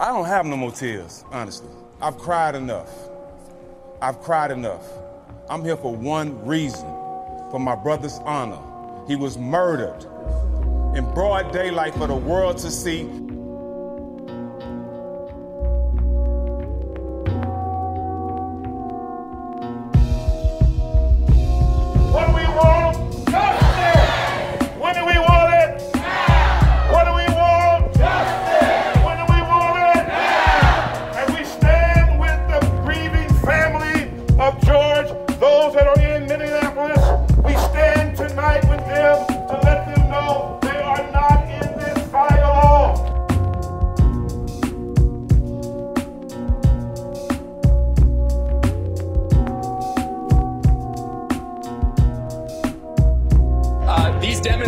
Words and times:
I 0.00 0.06
don't 0.06 0.24
have 0.24 0.46
no 0.46 0.56
more 0.56 0.72
tears, 0.72 1.26
honestly. 1.30 1.68
I've 2.00 2.16
cried 2.16 2.54
enough. 2.54 2.88
I've 4.00 4.22
cried 4.22 4.50
enough. 4.50 4.82
I'm 5.50 5.62
here 5.62 5.76
for 5.76 5.94
one 5.94 6.42
reason 6.46 6.88
for 7.50 7.58
my 7.60 7.74
brother's 7.74 8.18
honor. 8.24 8.58
He 9.06 9.14
was 9.14 9.36
murdered 9.36 10.06
in 10.96 11.04
broad 11.12 11.52
daylight 11.52 11.94
for 11.96 12.06
the 12.06 12.14
world 12.14 12.56
to 12.58 12.70
see. 12.70 13.02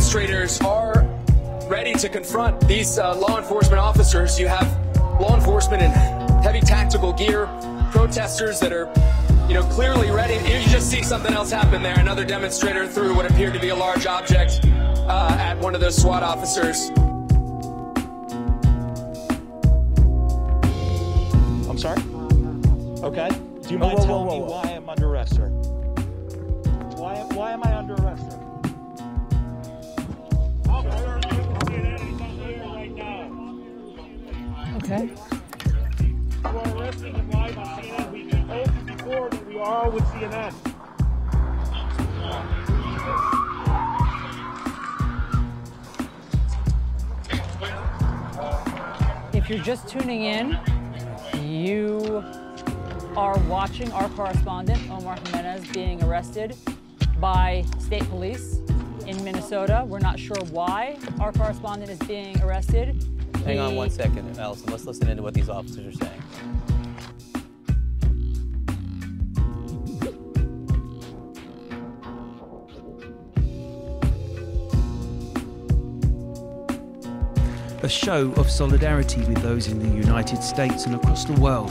Demonstrators 0.00 0.58
are 0.62 1.06
ready 1.68 1.92
to 1.92 2.08
confront 2.08 2.58
these 2.66 2.98
uh, 2.98 3.14
law 3.16 3.36
enforcement 3.36 3.78
officers. 3.78 4.40
You 4.40 4.48
have 4.48 4.66
law 5.20 5.36
enforcement 5.36 5.82
in 5.82 5.90
heavy 6.40 6.60
tactical 6.60 7.12
gear, 7.12 7.50
protesters 7.92 8.58
that 8.60 8.72
are, 8.72 8.90
you 9.46 9.52
know, 9.52 9.62
clearly 9.64 10.10
ready. 10.10 10.36
You 10.50 10.66
just 10.70 10.90
see 10.90 11.02
something 11.02 11.34
else 11.34 11.50
happen 11.50 11.82
there. 11.82 11.98
Another 11.98 12.24
demonstrator 12.24 12.88
threw 12.88 13.14
what 13.14 13.30
appeared 13.30 13.52
to 13.52 13.60
be 13.60 13.68
a 13.68 13.76
large 13.76 14.06
object 14.06 14.60
uh, 14.64 15.36
at 15.38 15.58
one 15.58 15.74
of 15.74 15.82
those 15.82 16.00
SWAT 16.00 16.22
officers. 16.22 16.88
I'm 21.68 21.76
sorry? 21.76 22.00
Okay. 23.04 23.28
Do 23.60 23.68
you 23.68 23.78
mind 23.78 23.98
whoa, 23.98 24.00
whoa, 24.00 24.06
telling 24.06 24.26
whoa, 24.26 24.34
me 24.34 24.40
whoa. 24.40 24.50
why 24.50 24.62
I'm 24.62 24.88
under 24.88 25.08
arrest, 25.08 25.36
sir? 25.36 25.52
Okay. 34.92 35.08
You 36.42 36.48
are 36.48 36.76
arresting 36.76 37.14
him 37.14 37.30
live 37.30 37.56
on 37.58 37.66
CNN. 37.80 38.12
Been 38.12 38.48
told 38.48 38.74
you 38.74 38.82
before 38.96 39.30
that 39.30 39.46
we 39.46 39.56
are 39.56 39.88
with 39.88 40.02
CNN. 40.06 40.52
If 49.32 49.48
you're 49.48 49.62
just 49.62 49.86
tuning 49.86 50.24
in, 50.24 50.58
you 51.40 52.24
are 53.16 53.38
watching 53.46 53.92
our 53.92 54.08
correspondent, 54.08 54.90
Omar 54.90 55.16
Jimenez, 55.26 55.68
being 55.68 56.02
arrested 56.02 56.56
by 57.20 57.64
state 57.78 58.08
police 58.10 58.58
in 59.06 59.22
Minnesota. 59.22 59.84
We're 59.86 60.00
not 60.00 60.18
sure 60.18 60.42
why 60.50 60.98
our 61.20 61.30
correspondent 61.30 61.92
is 61.92 61.98
being 62.08 62.42
arrested. 62.42 63.06
Hang 63.44 63.58
on 63.58 63.74
one 63.74 63.90
second, 63.90 64.36
Alisyn. 64.36 64.70
Let's 64.70 64.84
listen 64.84 65.08
into 65.08 65.22
what 65.22 65.34
these 65.34 65.48
officers 65.48 65.96
are 65.96 66.04
saying. 66.04 66.22
a 77.82 77.88
show 77.88 78.30
of 78.32 78.50
solidarity 78.50 79.20
with 79.22 79.38
those 79.38 79.68
in 79.68 79.78
the 79.78 79.88
United 79.88 80.42
States 80.42 80.84
and 80.84 80.94
across 80.94 81.24
the 81.24 81.32
world. 81.40 81.70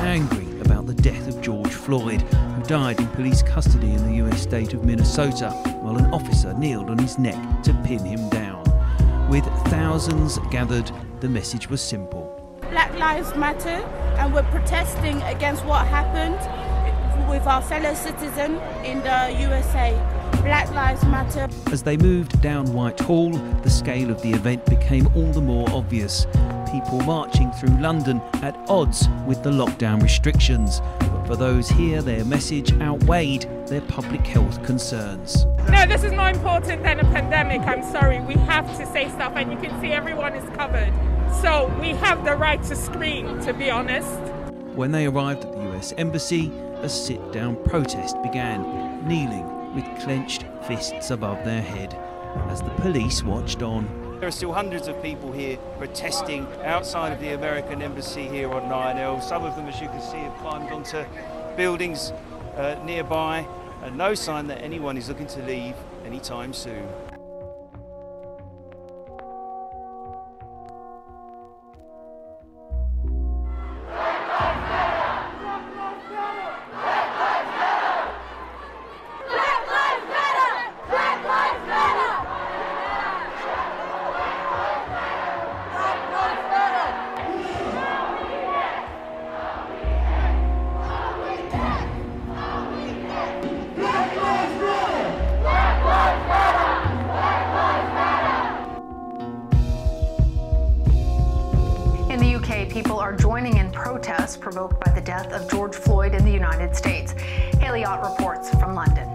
Angry 0.00 0.60
about 0.62 0.86
the 0.86 0.94
death 0.94 1.28
of 1.28 1.42
George 1.42 1.70
Floyd, 1.70 2.22
who 2.22 2.62
died 2.62 2.98
in 2.98 3.06
police 3.08 3.42
custody 3.42 3.92
in 3.92 4.06
the 4.06 4.24
US 4.24 4.40
state 4.40 4.72
of 4.72 4.86
Minnesota 4.86 5.52
while 5.88 5.96
an 5.96 6.12
officer 6.12 6.52
kneeled 6.52 6.90
on 6.90 6.98
his 6.98 7.18
neck 7.18 7.62
to 7.62 7.72
pin 7.82 8.04
him 8.04 8.28
down. 8.28 8.62
With 9.30 9.44
thousands 9.68 10.38
gathered, 10.50 10.90
the 11.20 11.28
message 11.30 11.70
was 11.70 11.80
simple. 11.80 12.58
Black 12.68 12.92
Lives 12.98 13.34
Matter, 13.34 13.80
and 14.18 14.34
we're 14.34 14.42
protesting 14.50 15.22
against 15.22 15.64
what 15.64 15.86
happened 15.86 16.36
with 17.30 17.46
our 17.46 17.62
fellow 17.62 17.94
citizen 17.94 18.56
in 18.84 18.98
the 18.98 19.34
USA. 19.40 19.96
Black 20.42 20.70
Lives 20.72 21.02
Matter. 21.04 21.48
As 21.72 21.82
they 21.82 21.96
moved 21.96 22.38
down 22.42 22.70
Whitehall, 22.74 23.30
the 23.62 23.70
scale 23.70 24.10
of 24.10 24.20
the 24.20 24.32
event 24.32 24.66
became 24.66 25.06
all 25.16 25.32
the 25.32 25.40
more 25.40 25.70
obvious. 25.70 26.26
People 26.70 27.00
marching 27.00 27.50
through 27.52 27.78
London 27.78 28.20
at 28.42 28.54
odds 28.68 29.08
with 29.26 29.42
the 29.42 29.50
lockdown 29.50 30.02
restrictions. 30.02 30.82
For 31.28 31.36
those 31.36 31.68
here, 31.68 32.00
their 32.00 32.24
message 32.24 32.72
outweighed 32.80 33.42
their 33.66 33.82
public 33.82 34.26
health 34.26 34.64
concerns. 34.64 35.44
No, 35.68 35.84
this 35.84 36.02
is 36.02 36.12
more 36.12 36.30
important 36.30 36.82
than 36.82 37.00
a 37.00 37.04
pandemic. 37.04 37.60
I'm 37.68 37.82
sorry. 37.82 38.18
We 38.20 38.32
have 38.44 38.66
to 38.78 38.86
say 38.86 39.10
stuff, 39.10 39.34
and 39.36 39.52
you 39.52 39.58
can 39.58 39.78
see 39.78 39.88
everyone 39.88 40.32
is 40.32 40.48
covered. 40.56 40.90
So 41.42 41.70
we 41.82 41.90
have 41.90 42.24
the 42.24 42.34
right 42.34 42.62
to 42.62 42.74
scream, 42.74 43.42
to 43.42 43.52
be 43.52 43.68
honest. 43.68 44.18
When 44.74 44.90
they 44.90 45.04
arrived 45.04 45.44
at 45.44 45.52
the 45.52 45.76
US 45.76 45.92
Embassy, 45.98 46.50
a 46.76 46.88
sit 46.88 47.30
down 47.30 47.62
protest 47.64 48.16
began, 48.22 49.06
kneeling 49.06 49.74
with 49.74 49.84
clenched 50.00 50.46
fists 50.66 51.10
above 51.10 51.44
their 51.44 51.60
head 51.60 51.92
as 52.48 52.62
the 52.62 52.70
police 52.70 53.22
watched 53.22 53.60
on. 53.60 54.07
There 54.18 54.26
are 54.26 54.32
still 54.32 54.52
hundreds 54.52 54.88
of 54.88 55.00
people 55.00 55.30
here 55.30 55.58
protesting 55.78 56.48
outside 56.64 57.12
of 57.12 57.20
the 57.20 57.34
American 57.34 57.80
embassy 57.80 58.26
here 58.26 58.50
on 58.52 58.68
Nine 58.68 58.98
Elms. 58.98 59.24
Some 59.24 59.44
of 59.44 59.54
them, 59.54 59.66
as 59.66 59.80
you 59.80 59.86
can 59.86 60.00
see, 60.00 60.16
have 60.16 60.36
climbed 60.38 60.72
onto 60.72 61.04
buildings 61.56 62.10
uh, 62.56 62.82
nearby, 62.84 63.46
and 63.84 63.96
no 63.96 64.14
sign 64.14 64.48
that 64.48 64.60
anyone 64.60 64.96
is 64.96 65.08
looking 65.08 65.28
to 65.28 65.42
leave 65.44 65.76
anytime 66.04 66.52
soon. 66.52 66.88
Are 103.08 103.16
joining 103.16 103.56
in 103.56 103.70
protests 103.70 104.36
provoked 104.36 104.78
by 104.84 104.92
the 104.92 105.00
death 105.00 105.32
of 105.32 105.50
George 105.50 105.74
Floyd 105.74 106.12
in 106.12 106.26
the 106.26 106.30
United 106.30 106.76
States. 106.76 107.12
Haley 107.58 107.82
Ott 107.82 108.02
reports 108.02 108.50
from 108.50 108.74
London. 108.74 109.08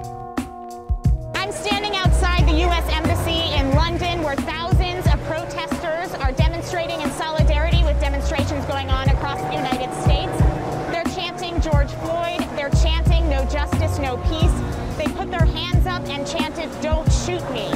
I'm 1.35 1.51
standing 1.51 1.95
outside 1.95 2.47
the 2.47 2.57
U.S. 2.65 2.89
Embassy 2.89 3.53
in 3.53 3.69
London 3.75 4.23
where 4.23 4.35
thousands 4.35 5.05
of 5.05 5.21
protesters 5.25 6.11
are 6.15 6.31
demonstrating 6.31 7.01
in 7.01 7.11
solidarity 7.11 7.83
with 7.83 7.99
demonstrations 8.01 8.65
going 8.65 8.89
on 8.89 9.09
across 9.09 9.39
the 9.41 9.53
United 9.53 9.93
States. 10.01 10.33
They're 10.89 11.13
chanting 11.13 11.61
George 11.61 11.91
Floyd, 12.01 12.41
they're 12.57 12.73
chanting 12.81 13.29
no 13.29 13.45
justice, 13.45 13.99
no 13.99 14.17
peace. 14.25 14.57
They 14.97 15.05
put 15.13 15.29
their 15.29 15.45
hands 15.45 15.85
up 15.85 16.01
and 16.09 16.25
chanted, 16.25 16.67
Don't 16.81 17.05
shoot 17.11 17.45
me. 17.51 17.69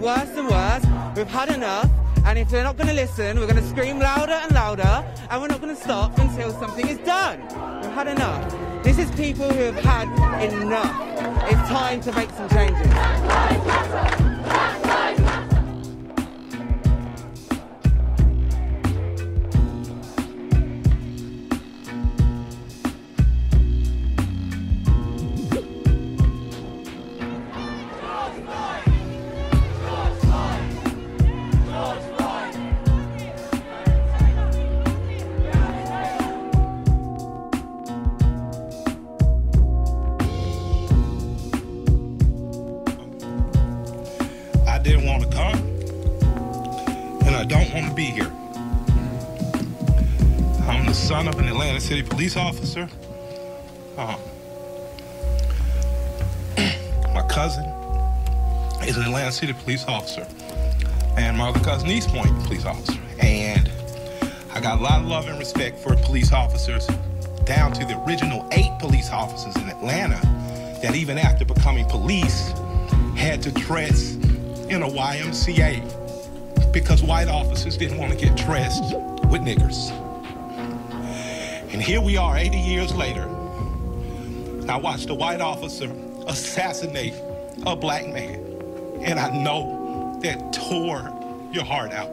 Worse 0.00 0.30
and 0.36 0.48
worse. 0.48 0.84
We've 1.16 1.26
had 1.28 1.50
enough. 1.50 1.90
And 2.24 2.38
if 2.38 2.50
they're 2.50 2.64
not 2.64 2.76
going 2.76 2.88
to 2.88 2.94
listen, 2.94 3.38
we're 3.38 3.46
going 3.46 3.62
to 3.62 3.68
scream 3.68 3.98
louder 3.98 4.32
and 4.32 4.52
louder, 4.52 5.04
and 5.30 5.40
we're 5.40 5.48
not 5.48 5.60
going 5.62 5.74
to 5.74 5.80
stop 5.80 6.18
until 6.18 6.52
something 6.52 6.86
is 6.86 6.98
done. 6.98 7.40
We've 7.80 7.92
had 7.92 8.08
enough. 8.08 8.82
This 8.82 8.98
is 8.98 9.10
people 9.12 9.48
who 9.48 9.72
have 9.72 9.76
had 9.76 10.08
enough. 10.52 10.94
It's 11.50 11.68
time 11.70 12.00
to 12.02 12.12
make 12.12 12.30
some 12.30 12.48
changes. 12.50 14.29
Didn't 44.90 45.06
want 45.06 45.22
to 45.22 45.28
come, 45.28 45.56
and 47.24 47.36
I 47.36 47.44
don't 47.44 47.72
want 47.72 47.86
to 47.86 47.94
be 47.94 48.06
here. 48.06 48.32
I'm 50.66 50.84
the 50.84 50.92
son 50.92 51.28
of 51.28 51.38
an 51.38 51.46
Atlanta 51.46 51.80
City 51.80 52.02
police 52.02 52.36
officer. 52.36 52.88
Uh, 53.96 54.18
my 57.14 57.24
cousin 57.28 57.64
is 58.82 58.96
an 58.96 59.04
Atlanta 59.04 59.30
City 59.30 59.52
police 59.52 59.86
officer, 59.86 60.26
and 61.16 61.38
my 61.38 61.50
other 61.50 61.60
cousin, 61.60 61.88
East 61.88 62.08
Point 62.08 62.28
police 62.42 62.66
officer. 62.66 62.98
And 63.20 63.70
I 64.52 64.58
got 64.60 64.80
a 64.80 64.82
lot 64.82 65.02
of 65.02 65.06
love 65.06 65.28
and 65.28 65.38
respect 65.38 65.78
for 65.78 65.94
police 65.94 66.32
officers, 66.32 66.88
down 67.44 67.72
to 67.74 67.84
the 67.84 67.96
original 68.08 68.44
eight 68.50 68.72
police 68.80 69.10
officers 69.10 69.54
in 69.54 69.68
Atlanta 69.68 70.20
that 70.82 70.96
even 70.96 71.16
after 71.16 71.44
becoming 71.44 71.84
police 71.86 72.52
had 73.14 73.40
to 73.42 73.52
dress 73.52 74.16
in 74.70 74.82
a 74.84 74.88
YMCA 74.88 76.72
because 76.72 77.02
white 77.02 77.26
officers 77.26 77.76
didn't 77.76 77.98
want 77.98 78.12
to 78.12 78.18
get 78.18 78.36
dressed 78.36 78.94
with 79.26 79.42
niggers. 79.42 79.90
And 81.72 81.82
here 81.82 82.00
we 82.00 82.16
are 82.16 82.36
80 82.36 82.56
years 82.56 82.94
later. 82.94 83.24
I 84.68 84.76
watched 84.76 85.10
a 85.10 85.14
white 85.14 85.40
officer 85.40 85.92
assassinate 86.28 87.14
a 87.66 87.74
black 87.74 88.06
man. 88.06 88.46
And 89.00 89.18
I 89.18 89.30
know 89.36 90.18
that 90.22 90.52
tore 90.52 91.10
your 91.52 91.64
heart 91.64 91.92
out. 91.92 92.10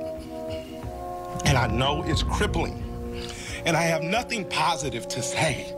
And 1.45 1.57
I 1.57 1.67
know 1.67 2.03
it's 2.07 2.23
crippling. 2.23 2.83
And 3.65 3.77
I 3.77 3.83
have 3.83 4.01
nothing 4.01 4.45
positive 4.45 5.07
to 5.09 5.21
say 5.21 5.73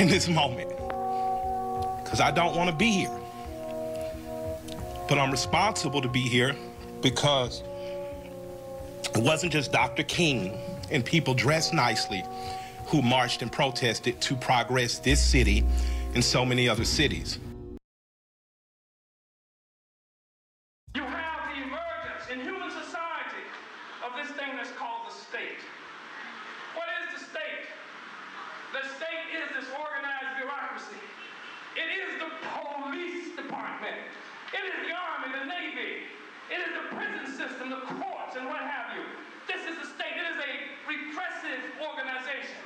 in 0.00 0.08
this 0.08 0.28
moment 0.28 0.68
because 2.02 2.20
I 2.20 2.32
don't 2.32 2.56
want 2.56 2.70
to 2.70 2.76
be 2.76 2.90
here. 2.90 3.20
But 5.08 5.18
I'm 5.18 5.30
responsible 5.30 6.02
to 6.02 6.08
be 6.08 6.22
here 6.22 6.56
because 7.00 7.62
it 9.14 9.22
wasn't 9.22 9.52
just 9.52 9.70
Dr. 9.70 10.02
King 10.02 10.58
and 10.90 11.04
people 11.04 11.32
dressed 11.32 11.72
nicely 11.72 12.24
who 12.86 13.02
marched 13.02 13.42
and 13.42 13.52
protested 13.52 14.20
to 14.20 14.34
progress 14.34 14.98
this 14.98 15.22
city 15.22 15.64
and 16.14 16.24
so 16.24 16.44
many 16.44 16.68
other 16.68 16.84
cities. 16.84 17.38
You 20.94 21.02
have 21.02 21.54
the 21.54 21.62
emergence 21.62 22.26
in 22.32 22.40
human 22.40 22.70
society 22.70 23.46
of 24.04 24.10
this 24.16 24.34
thing 24.36 24.56
that's 24.56 24.72
called 24.72 25.06
the 25.08 25.14
state. 25.14 25.62
What 26.74 26.86
is 27.02 27.20
the 27.20 27.24
state? 27.30 27.66
The 28.72 28.82
state 28.96 29.28
is 29.38 29.54
this 29.54 29.70
organized 29.70 30.36
bureaucracy. 30.36 31.02
It 31.76 31.90
is 31.94 32.18
the 32.18 32.30
police 32.58 33.36
department. 33.36 34.02
It 34.54 34.62
is 34.62 34.78
the 34.86 34.94
army, 34.94 35.34
the 35.34 35.46
navy. 35.50 36.06
It 36.46 36.62
is 36.62 36.70
the 36.78 36.86
prison 36.94 37.26
system, 37.34 37.70
the 37.74 37.82
courts, 37.98 38.38
and 38.38 38.46
what 38.46 38.62
have 38.62 38.94
you. 38.94 39.02
This 39.50 39.66
is 39.66 39.74
the 39.82 39.88
state. 39.90 40.14
It 40.14 40.26
is 40.30 40.38
a 40.38 40.52
repressive 40.86 41.62
organization. 41.82 42.62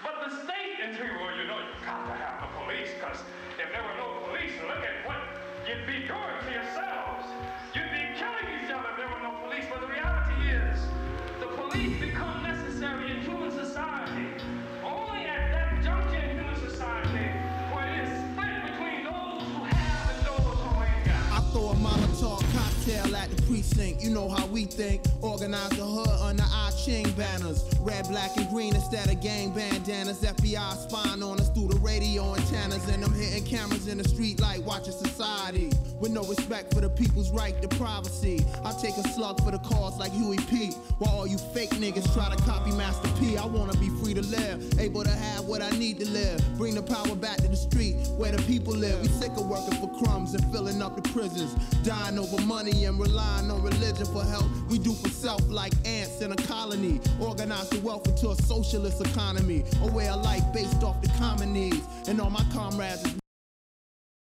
But 0.00 0.24
the 0.24 0.32
state, 0.48 0.80
and 0.80 0.96
you, 0.96 1.04
well, 1.20 1.36
you 1.36 1.44
know, 1.44 1.60
you've 1.60 1.84
got 1.84 2.08
to 2.08 2.16
have 2.16 2.40
the 2.40 2.50
police, 2.64 2.88
because 2.96 3.20
if 3.60 3.68
there 3.68 3.84
were 3.84 3.98
no 4.00 4.32
police, 4.32 4.56
look 4.64 4.80
at 4.80 5.04
what 5.04 5.20
you'd 5.68 5.84
be 5.84 6.08
doing 6.08 6.36
to 6.40 6.48
yourselves. 6.48 7.28
You'd 7.76 7.92
be 7.92 8.08
killing 8.16 8.48
each 8.56 8.72
other 8.72 8.88
if 8.88 8.96
there 8.96 9.12
were 9.12 9.20
no 9.20 9.36
police. 9.44 9.68
But 9.68 9.84
the 9.84 9.92
reality 9.92 10.40
is, 10.48 10.88
the 11.44 11.52
police 11.52 12.00
precinct. 23.68 24.02
You 24.02 24.10
know 24.10 24.28
how 24.28 24.46
we 24.46 24.64
think. 24.64 25.02
Organize 25.22 25.70
the 25.70 25.84
hood 25.84 26.08
under 26.20 26.44
I-Ching 26.44 27.10
banners. 27.12 27.64
Red, 27.80 28.08
black, 28.08 28.36
and 28.36 28.48
green 28.50 28.74
instead 28.74 29.08
of 29.08 29.20
gang 29.20 29.52
bandanas. 29.52 30.22
FBI 30.22 30.76
spying 30.76 31.22
on 31.22 31.40
us 31.40 31.50
through 31.50 31.68
the 31.68 31.78
radio 31.80 32.34
antennas. 32.34 32.88
And 32.88 33.04
I'm 33.04 33.12
hitting 33.12 33.44
cameras 33.44 33.88
in 33.88 33.98
the 33.98 34.08
street 34.08 34.40
like 34.40 34.64
watching. 34.64 34.94
Respect 36.28 36.74
for 36.74 36.82
the 36.82 36.90
people's 36.90 37.30
right 37.30 37.60
to 37.62 37.68
privacy. 37.68 38.44
I 38.62 38.72
take 38.72 38.96
a 38.98 39.08
slug 39.08 39.42
for 39.42 39.50
the 39.50 39.58
cause 39.58 39.98
like 39.98 40.12
Huey 40.12 40.36
P. 40.36 40.72
While 40.98 41.20
all 41.20 41.26
you 41.26 41.38
fake 41.38 41.70
niggas 41.70 42.12
try 42.12 42.28
to 42.28 42.36
copy 42.42 42.70
Master 42.72 43.08
P. 43.18 43.38
I 43.38 43.46
wanna 43.46 43.72
be 43.78 43.88
free 44.02 44.12
to 44.12 44.20
live. 44.20 44.78
Able 44.78 45.04
to 45.04 45.10
have 45.10 45.46
what 45.46 45.62
I 45.62 45.70
need 45.70 45.98
to 46.00 46.08
live. 46.10 46.42
Bring 46.58 46.74
the 46.74 46.82
power 46.82 47.14
back 47.14 47.38
to 47.38 47.48
the 47.48 47.56
street 47.56 47.96
where 48.18 48.30
the 48.30 48.42
people 48.42 48.74
live. 48.74 49.00
We 49.00 49.08
sick 49.08 49.32
of 49.38 49.46
working 49.46 49.80
for 49.80 49.88
crumbs 50.04 50.34
and 50.34 50.44
filling 50.52 50.82
up 50.82 50.96
the 50.96 51.08
prisons. 51.10 51.54
Dying 51.82 52.18
over 52.18 52.42
money 52.42 52.84
and 52.84 53.00
relying 53.00 53.50
on 53.50 53.62
religion 53.62 54.04
for 54.06 54.22
help. 54.22 54.44
We 54.68 54.78
do 54.78 54.92
for 54.92 55.08
self 55.08 55.40
like 55.48 55.72
ants 55.86 56.20
in 56.20 56.32
a 56.32 56.36
colony. 56.36 57.00
Organize 57.20 57.70
the 57.70 57.80
wealth 57.80 58.06
into 58.06 58.28
a 58.28 58.36
socialist 58.42 59.00
economy. 59.00 59.64
A 59.82 59.90
way 59.90 60.08
of 60.08 60.22
life 60.22 60.44
based 60.52 60.82
off 60.82 61.00
the 61.00 61.08
common 61.18 61.54
needs. 61.54 61.86
And 62.06 62.20
all 62.20 62.30
my 62.30 62.44
comrades 62.52 63.02